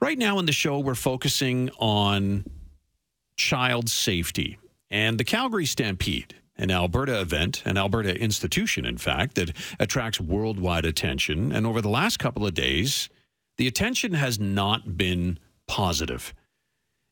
[0.00, 2.46] Right now in the show, we're focusing on
[3.36, 4.58] child safety
[4.90, 10.86] and the Calgary Stampede, an Alberta event, an Alberta institution, in fact, that attracts worldwide
[10.86, 11.52] attention.
[11.52, 13.10] And over the last couple of days,
[13.58, 16.32] the attention has not been positive.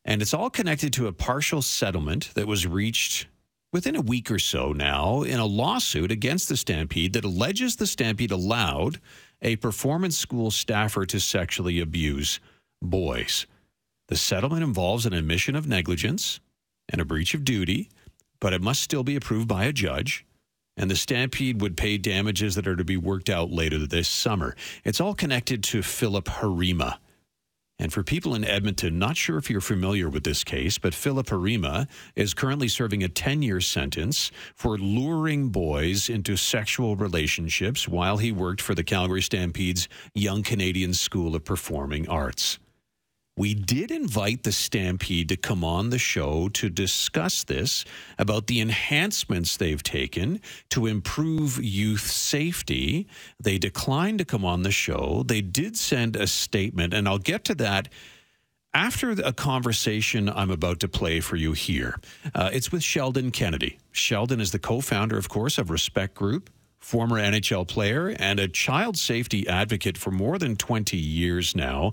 [0.03, 3.27] And it's all connected to a partial settlement that was reached
[3.71, 7.85] within a week or so now in a lawsuit against the Stampede that alleges the
[7.85, 8.99] Stampede allowed
[9.43, 12.39] a performance school staffer to sexually abuse
[12.81, 13.45] boys.
[14.07, 16.39] The settlement involves an admission of negligence
[16.89, 17.89] and a breach of duty,
[18.39, 20.25] but it must still be approved by a judge.
[20.75, 24.55] And the Stampede would pay damages that are to be worked out later this summer.
[24.83, 26.97] It's all connected to Philip Heerema.
[27.81, 31.27] And for people in Edmonton, not sure if you're familiar with this case, but Philip
[31.27, 38.17] Heerema is currently serving a 10 year sentence for luring boys into sexual relationships while
[38.17, 42.59] he worked for the Calgary Stampede's Young Canadian School of Performing Arts.
[43.39, 47.85] We did invite the Stampede to come on the show to discuss this
[48.17, 53.07] about the enhancements they've taken to improve youth safety.
[53.39, 55.23] They declined to come on the show.
[55.25, 57.87] They did send a statement, and I'll get to that
[58.73, 61.95] after a conversation I'm about to play for you here.
[62.35, 63.79] Uh, it's with Sheldon Kennedy.
[63.93, 68.47] Sheldon is the co founder, of course, of Respect Group former NHL player and a
[68.47, 71.91] child safety advocate for more than 20 years now.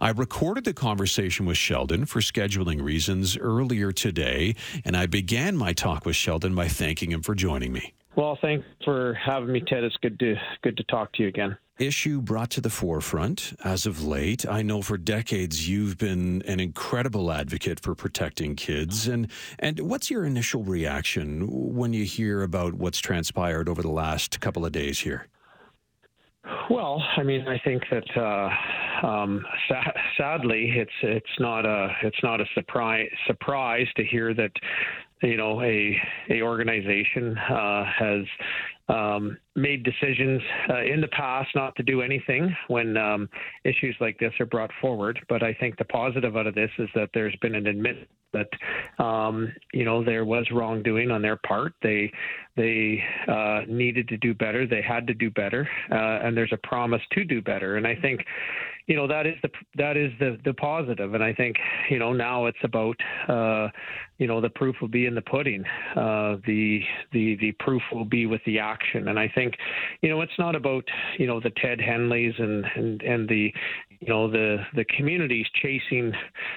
[0.00, 5.72] I recorded the conversation with Sheldon for scheduling reasons earlier today, and I began my
[5.72, 7.94] talk with Sheldon by thanking him for joining me.
[8.14, 9.84] Well, thanks for having me, Ted.
[9.84, 11.56] It's good to good to talk to you again.
[11.78, 14.48] Issue brought to the forefront as of late.
[14.48, 19.06] I know for decades you've been an incredible advocate for protecting kids.
[19.06, 24.40] And and what's your initial reaction when you hear about what's transpired over the last
[24.40, 25.26] couple of days here?
[26.70, 32.22] Well, I mean, I think that uh, um, sa- sadly, it's it's not a it's
[32.22, 34.52] not a surprise surprise to hear that
[35.22, 38.24] you know a a organization uh, has
[38.88, 43.28] um, made decisions uh, in the past not to do anything when um,
[43.64, 45.18] issues like this are brought forward.
[45.28, 49.02] But I think the positive out of this is that there's been an admit that
[49.02, 51.72] um, you know there was wrongdoing on their part.
[51.82, 52.12] They
[52.56, 54.66] they uh, needed to do better.
[54.66, 57.76] They had to do better, uh, and there's a promise to do better.
[57.76, 58.24] And I think
[58.86, 61.14] you know that is the that is the the positive.
[61.14, 61.56] And i think
[61.90, 62.96] you know now it's about
[63.28, 63.68] uh
[64.18, 65.64] you know the proof will be in the pudding.
[65.96, 66.80] Uh the
[67.12, 69.08] the the proof will be with the action.
[69.08, 69.54] And i think
[70.02, 70.84] you know it's not about
[71.18, 73.52] you know the ted henleys and and and the
[74.00, 76.12] you know the the communities chasing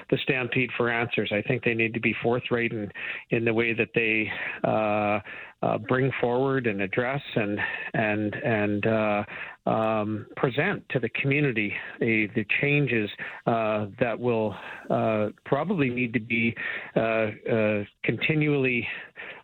[0.09, 1.31] the stampede for answers.
[1.34, 2.91] I think they need to be forthright in
[3.31, 4.29] in the way that they
[4.63, 5.19] uh
[5.62, 7.59] uh, bring forward and address and
[7.94, 9.23] and and uh,
[9.66, 13.09] um, present to the community the, the changes
[13.46, 14.56] uh, that will
[14.90, 16.56] uh, probably need to be
[16.96, 18.88] uh, uh, continually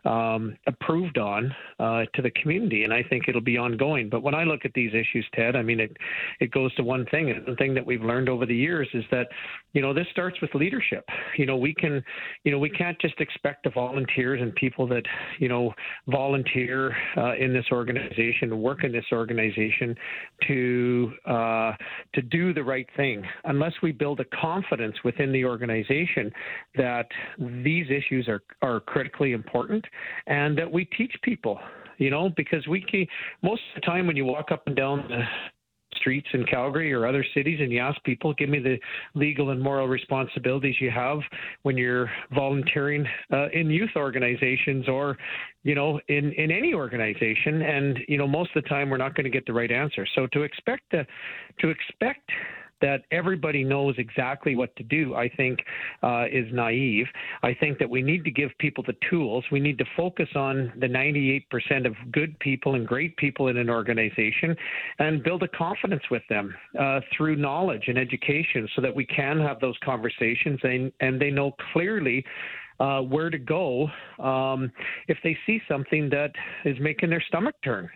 [0.05, 4.09] um, approved on uh, to the community, and I think it'll be ongoing.
[4.09, 5.97] But when I look at these issues, Ted, I mean it
[6.39, 9.03] it goes to one thing, and the thing that we've learned over the years is
[9.11, 9.27] that
[9.73, 11.05] you know this starts with leadership.
[11.37, 12.03] You know we can
[12.43, 15.03] you know we can't just expect the volunteers and people that
[15.39, 15.73] you know
[16.07, 19.95] volunteer uh, in this organization, work in this organization,
[20.47, 21.73] to uh,
[22.13, 23.23] to do the right thing.
[23.45, 26.31] Unless we build a confidence within the organization
[26.75, 27.07] that
[27.39, 29.85] these issues are are critically important
[30.27, 31.59] and that we teach people,
[31.97, 33.05] you know, because we can,
[33.41, 35.23] most of the time when you walk up and down the
[35.97, 38.77] streets in Calgary or other cities and you ask people, give me the
[39.13, 41.19] legal and moral responsibilities you have
[41.63, 45.17] when you're volunteering uh, in youth organizations or,
[45.63, 47.61] you know, in, in any organization.
[47.61, 50.05] And, you know, most of the time we're not going to get the right answer.
[50.15, 51.05] So to expect to,
[51.59, 52.29] to expect
[52.81, 55.59] that everybody knows exactly what to do, I think,
[56.03, 57.05] uh, is naive.
[57.43, 59.43] I think that we need to give people the tools.
[59.51, 63.69] We need to focus on the 98% of good people and great people in an
[63.69, 64.55] organization
[64.99, 69.39] and build a confidence with them uh, through knowledge and education so that we can
[69.39, 72.23] have those conversations and, and they know clearly.
[72.77, 73.87] Uh, where to go
[74.19, 74.69] um,
[75.07, 76.33] if they see something that
[76.65, 77.89] is making their stomach turn.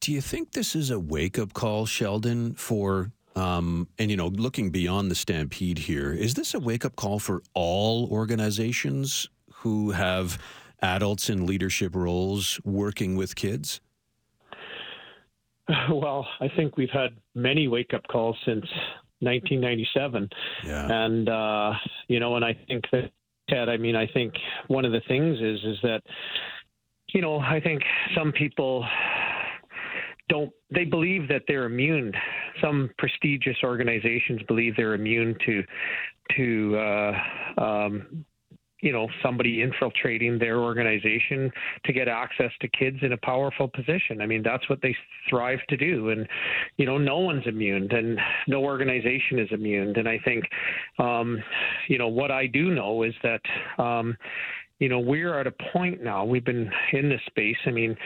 [0.00, 4.28] Do you think this is a wake up call, Sheldon, for um, and you know,
[4.28, 9.92] looking beyond the stampede here, is this a wake up call for all organizations who
[9.92, 10.38] have
[10.82, 13.80] adults in leadership roles working with kids?
[15.88, 18.64] Well, I think we've had many wake up calls since
[19.20, 20.28] 1997,
[20.64, 21.04] yeah.
[21.04, 21.72] and uh,
[22.08, 23.12] you know, and I think that
[23.48, 24.34] Ted, I mean, I think
[24.66, 26.02] one of the things is is that
[27.14, 27.82] you know, I think
[28.16, 28.84] some people
[30.28, 32.12] don't they believe that they're immune
[32.60, 35.62] some prestigious organizations believe they're immune to
[36.36, 38.24] to uh, um,
[38.82, 41.50] you know somebody infiltrating their organization
[41.84, 44.20] to get access to kids in a powerful position.
[44.20, 44.94] I mean that's what they
[45.28, 46.26] thrive to do, and
[46.76, 48.18] you know no one's immune, and
[48.48, 49.94] no organization is immune.
[49.96, 50.44] And I think
[50.98, 51.42] um,
[51.88, 53.42] you know what I do know is that.
[53.82, 54.16] Um,
[54.80, 56.24] you know, we're at a point now.
[56.24, 57.56] We've been in this space.
[57.66, 57.96] I mean,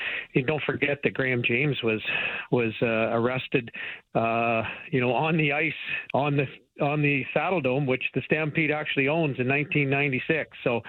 [0.47, 2.03] don't forget that Graham James was
[2.50, 3.71] was uh, arrested,
[4.15, 5.73] uh, you know, on the ice
[6.12, 6.47] on the
[6.85, 10.50] on the Saddledome, which the Stampede actually owns in 1996.
[10.65, 10.81] So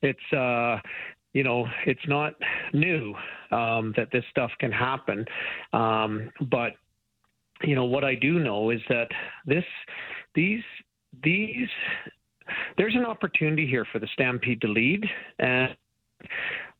[0.00, 0.78] it's uh,
[1.34, 2.32] you know it's not
[2.72, 3.14] new
[3.50, 5.26] um, that this stuff can happen,
[5.74, 6.72] um, but
[7.62, 9.08] you know what I do know is that
[9.44, 9.64] this
[10.34, 10.62] these
[11.22, 11.68] these
[12.76, 15.04] there's an opportunity here for the Stampede to lead
[15.38, 15.76] and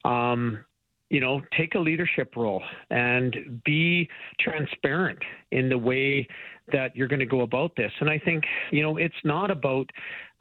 [0.04, 0.64] um,
[1.10, 4.08] you know, take a leadership role and be
[4.40, 5.18] transparent
[5.52, 6.26] in the way
[6.72, 7.92] that you're going to go about this.
[8.00, 9.90] And I think, you know, it's not about,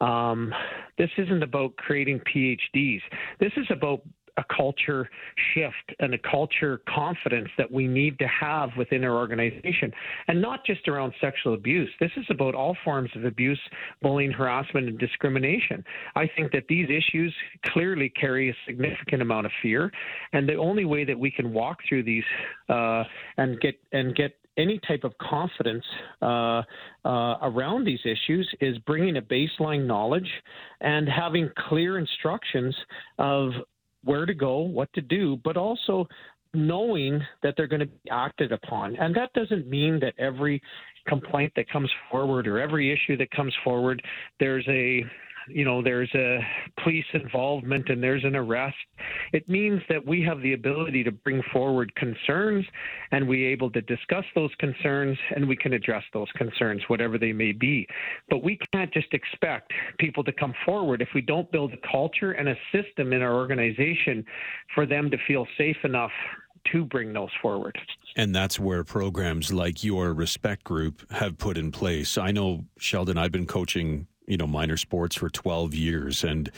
[0.00, 0.52] um,
[0.96, 3.00] this isn't about creating PhDs.
[3.40, 4.00] This is about
[4.36, 5.08] a culture
[5.54, 9.92] shift and a culture confidence that we need to have within our organization.
[10.28, 11.90] And not just around sexual abuse.
[12.00, 13.60] This is about all forms of abuse,
[14.02, 15.84] bullying, harassment, and discrimination.
[16.16, 17.34] I think that these issues
[17.66, 19.90] clearly carry a significant amount of fear.
[20.32, 22.24] And the only way that we can walk through these
[22.68, 23.04] uh,
[23.36, 25.84] and get and get any type of confidence
[26.22, 26.62] uh,
[27.04, 30.28] uh, around these issues is bringing a baseline knowledge
[30.80, 32.74] and having clear instructions
[33.18, 33.50] of
[34.04, 36.06] where to go, what to do, but also
[36.52, 38.96] knowing that they're going to be acted upon.
[38.96, 40.62] And that doesn't mean that every
[41.06, 44.02] complaint that comes forward or every issue that comes forward,
[44.40, 45.04] there's a
[45.48, 46.40] you know, there's a
[46.82, 48.76] police involvement and there's an arrest.
[49.32, 52.64] It means that we have the ability to bring forward concerns
[53.12, 57.32] and we able to discuss those concerns and we can address those concerns, whatever they
[57.32, 57.86] may be.
[58.30, 62.32] But we can't just expect people to come forward if we don't build a culture
[62.32, 64.24] and a system in our organization
[64.74, 66.12] for them to feel safe enough
[66.72, 67.78] to bring those forward.
[68.16, 72.16] And that's where programs like your Respect Group have put in place.
[72.16, 76.50] I know, Sheldon, I've been coaching you know minor sports for 12 years and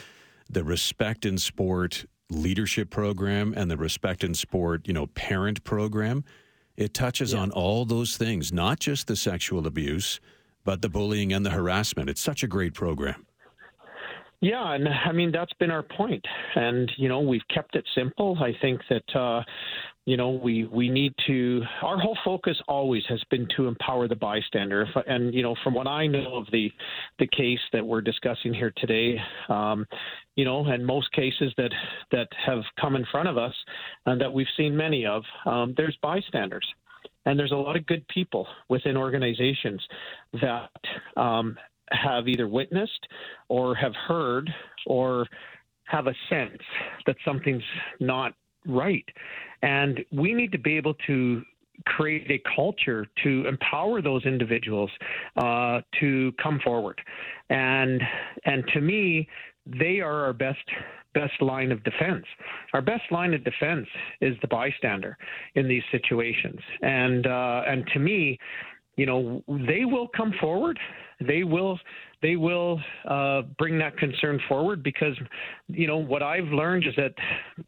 [0.48, 6.24] the respect in sport leadership program and the respect in sport you know parent program
[6.76, 7.40] it touches yeah.
[7.40, 10.20] on all those things not just the sexual abuse
[10.64, 13.25] but the bullying and the harassment it's such a great program
[14.40, 16.24] yeah, and I mean that's been our point,
[16.54, 18.36] and you know we've kept it simple.
[18.40, 19.42] I think that uh,
[20.04, 24.16] you know we we need to our whole focus always has been to empower the
[24.16, 24.86] bystander.
[25.06, 26.70] And you know from what i know of the
[27.18, 29.18] the case that we're discussing here today
[29.48, 29.86] um,
[30.36, 31.72] you know and most cases that
[32.12, 33.54] that have come in front of us
[34.06, 36.66] and that we've seen many of um, there's bystanders.
[37.24, 39.84] And there's a lot of good people within organizations
[40.40, 40.70] that
[41.16, 41.56] um,
[41.90, 43.06] have either witnessed
[43.48, 44.50] or have heard
[44.86, 45.26] or
[45.84, 46.60] have a sense
[47.06, 47.62] that something's
[48.00, 48.34] not
[48.66, 49.04] right.
[49.62, 51.42] And we need to be able to
[51.84, 54.90] create a culture to empower those individuals
[55.36, 57.00] uh, to come forward.
[57.50, 58.02] And
[58.44, 59.28] and to me,
[59.66, 60.58] they are our best
[61.14, 62.24] best line of defense.
[62.74, 63.86] Our best line of defense
[64.20, 65.16] is the bystander
[65.54, 66.60] in these situations.
[66.82, 68.38] And uh, and to me,
[68.96, 70.78] you know, they will come forward.
[71.20, 71.78] They will
[72.22, 75.14] they will uh, bring that concern forward because,
[75.68, 77.14] you know, what I've learned is that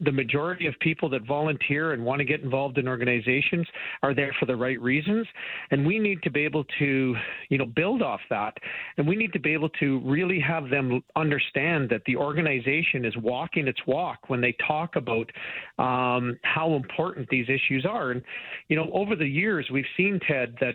[0.00, 3.67] the majority of people that volunteer and want to get involved in organizations
[4.02, 5.26] are there for the right reasons,
[5.71, 7.14] and we need to be able to,
[7.50, 8.57] you know, build off that,
[8.97, 13.14] and we need to be able to really have them understand that the organization is
[13.19, 15.31] walking its walk when they talk about
[15.79, 18.23] um, how important these issues are, and
[18.69, 20.75] you know, over the years we've seen Ted that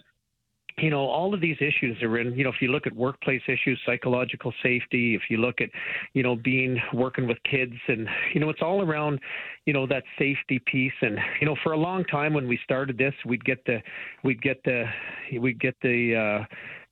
[0.78, 3.42] you know, all of these issues are in, you know, if you look at workplace
[3.48, 5.70] issues, psychological safety, if you look at,
[6.14, 9.20] you know, being working with kids and, you know, it's all around,
[9.66, 10.94] you know, that safety piece.
[11.02, 13.80] And, you know, for a long time when we started this, we'd get the,
[14.24, 14.86] we'd get the,
[15.40, 16.46] we'd get the,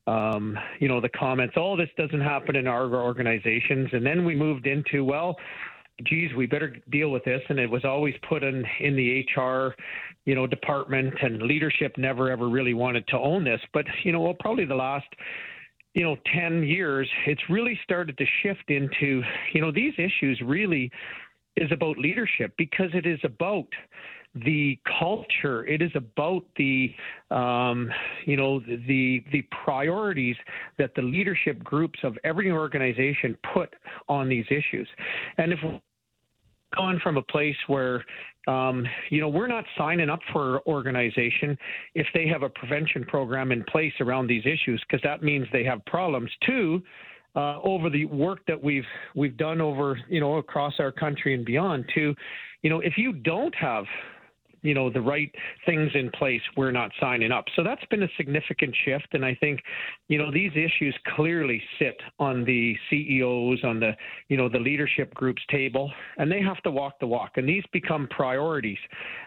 [0.08, 3.90] uh, um, you know, the comments, oh, this doesn't happen in our organizations.
[3.94, 5.38] And then we moved into, well,
[6.06, 7.42] geez, we better deal with this.
[7.50, 9.76] And it was always put in, in the HR,
[10.26, 13.62] you know, department and leadership never ever really wanted to own this.
[13.74, 15.08] But, you know, well, probably the last,
[15.94, 19.22] you know, 10 years, it's really started to shift into,
[19.54, 20.92] you know, these issues really
[21.58, 23.68] is about leadership because it is about
[24.34, 25.66] the culture.
[25.66, 26.94] It is about the,
[27.32, 27.90] um,
[28.26, 30.38] you know, the the priorities
[30.78, 33.74] that the leadership groups of every organization put
[34.08, 34.88] on these issues.
[35.38, 35.60] And if
[36.76, 38.04] gone from a place where
[38.48, 41.56] um, you know, we're not signing up for an organization
[41.94, 45.64] if they have a prevention program in place around these issues, because that means they
[45.64, 46.32] have problems.
[46.46, 46.82] too
[47.36, 48.86] uh, over the work that we've
[49.16, 52.14] we've done over you know across our country and beyond, too,
[52.62, 53.86] you know, if you don't have
[54.62, 55.34] you know the right
[55.66, 57.46] things in place, we're not signing up.
[57.56, 59.60] So that's been a significant shift, and I think
[60.08, 63.92] you know these issues clearly sit on the CEOs, on the
[64.30, 67.64] you know the leadership groups table, and they have to walk the walk, and these
[67.74, 68.78] become priorities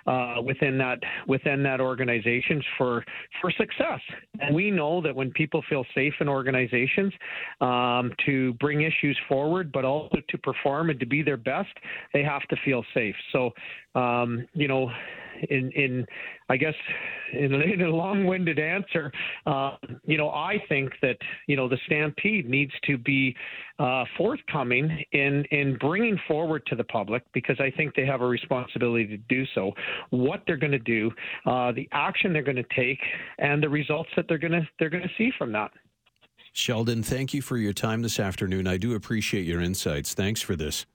[0.06, 3.04] uh, within that within that organizations for
[3.40, 4.00] for success.
[4.40, 7.12] And we know that when people feel safe in organizations
[7.60, 11.72] um, to bring issues forward, but also to perform and to be their best,
[12.12, 13.16] they have to feel safe.
[13.32, 13.50] So
[13.94, 14.90] um, you know
[15.50, 16.06] in in
[16.48, 16.74] I guess
[17.32, 19.10] in, in a long-winded answer,
[19.46, 23.34] uh, you know, I think that you know the Stampede needs to be
[23.78, 28.26] uh, forthcoming in in bringing forward to the public because I think they have a
[28.26, 29.72] responsibility to do so.
[30.10, 31.10] What they're going to do,
[31.46, 33.00] uh, the action they're going to take,
[33.38, 35.70] and the results that they're going to they're going to see from that.
[36.52, 38.68] Sheldon, thank you for your time this afternoon.
[38.68, 40.14] I do appreciate your insights.
[40.14, 40.86] Thanks for this.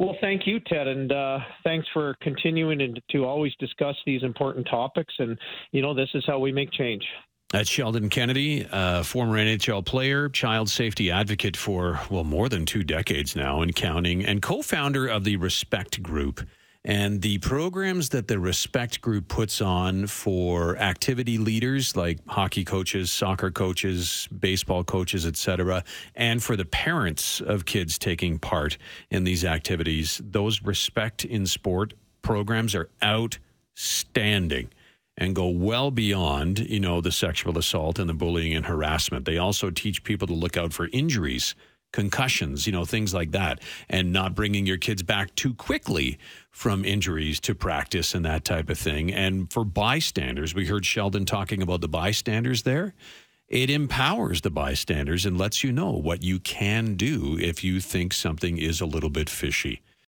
[0.00, 5.12] Well, thank you, Ted, and uh, thanks for continuing to always discuss these important topics.
[5.18, 5.38] And
[5.72, 7.04] you know, this is how we make change.
[7.50, 12.82] That's Sheldon Kennedy, uh, former NHL player, child safety advocate for well more than two
[12.82, 16.40] decades now and counting, and co-founder of the Respect Group
[16.84, 23.12] and the programs that the Respect Group puts on for activity leaders like hockey coaches,
[23.12, 25.84] soccer coaches, baseball coaches, etc.,
[26.14, 28.78] and for the parents of kids taking part
[29.10, 34.70] in these activities, those Respect in Sport programs are outstanding
[35.18, 39.26] and go well beyond, you know, the sexual assault and the bullying and harassment.
[39.26, 41.54] They also teach people to look out for injuries
[41.92, 46.18] concussions, you know, things like that, and not bringing your kids back too quickly
[46.50, 49.12] from injuries to practice and that type of thing.
[49.12, 52.94] And for bystanders, we heard Sheldon talking about the bystanders there.
[53.48, 58.12] It empowers the bystanders and lets you know what you can do if you think
[58.12, 59.82] something is a little bit fishy.